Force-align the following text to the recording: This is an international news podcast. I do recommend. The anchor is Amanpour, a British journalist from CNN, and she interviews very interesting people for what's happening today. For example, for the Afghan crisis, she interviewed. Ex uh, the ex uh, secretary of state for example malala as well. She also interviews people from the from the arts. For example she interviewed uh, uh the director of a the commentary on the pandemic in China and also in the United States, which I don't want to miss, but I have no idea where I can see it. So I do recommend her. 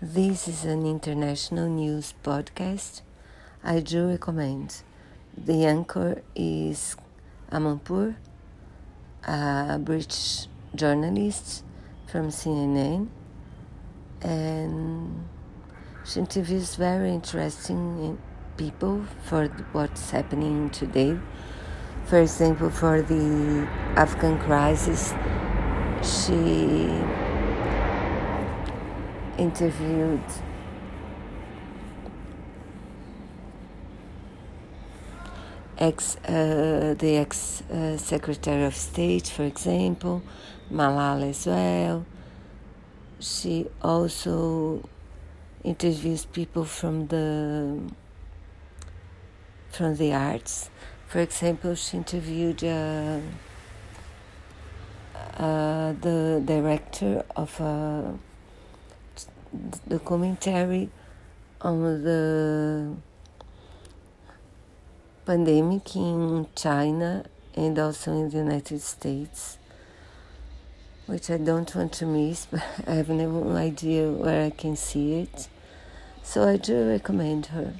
This 0.00 0.46
is 0.46 0.64
an 0.64 0.86
international 0.86 1.68
news 1.68 2.14
podcast. 2.22 3.02
I 3.64 3.80
do 3.80 4.06
recommend. 4.06 4.84
The 5.36 5.64
anchor 5.64 6.22
is 6.36 6.94
Amanpour, 7.50 8.14
a 9.26 9.76
British 9.80 10.46
journalist 10.72 11.64
from 12.06 12.28
CNN, 12.28 13.08
and 14.22 15.26
she 16.06 16.20
interviews 16.20 16.76
very 16.76 17.12
interesting 17.12 18.18
people 18.56 19.04
for 19.24 19.48
what's 19.72 20.12
happening 20.12 20.70
today. 20.70 21.18
For 22.04 22.20
example, 22.20 22.70
for 22.70 23.02
the 23.02 23.66
Afghan 23.96 24.38
crisis, 24.38 25.12
she 26.04 27.17
interviewed. 29.38 30.20
Ex 35.78 36.16
uh, 36.24 36.96
the 36.98 37.16
ex 37.18 37.62
uh, 37.70 37.96
secretary 37.96 38.64
of 38.64 38.74
state 38.74 39.28
for 39.28 39.44
example 39.44 40.22
malala 40.72 41.30
as 41.30 41.46
well. 41.46 42.04
She 43.20 43.66
also 43.80 44.88
interviews 45.62 46.24
people 46.24 46.64
from 46.64 47.06
the 47.06 47.80
from 49.70 49.96
the 49.96 50.12
arts. 50.12 50.70
For 51.06 51.20
example 51.20 51.76
she 51.76 51.96
interviewed 51.96 52.64
uh, 52.64 53.20
uh 55.36 55.92
the 56.00 56.42
director 56.44 57.24
of 57.36 57.60
a 57.60 58.18
the 59.86 59.98
commentary 59.98 60.90
on 61.60 62.02
the 62.02 62.94
pandemic 65.24 65.94
in 65.96 66.46
China 66.54 67.24
and 67.54 67.78
also 67.78 68.12
in 68.12 68.30
the 68.30 68.36
United 68.38 68.80
States, 68.80 69.58
which 71.06 71.30
I 71.30 71.38
don't 71.38 71.74
want 71.74 71.92
to 71.94 72.06
miss, 72.06 72.46
but 72.46 72.62
I 72.86 72.94
have 72.94 73.08
no 73.08 73.56
idea 73.56 74.10
where 74.10 74.46
I 74.46 74.50
can 74.50 74.76
see 74.76 75.20
it. 75.20 75.48
So 76.22 76.48
I 76.48 76.56
do 76.56 76.88
recommend 76.88 77.46
her. 77.46 77.74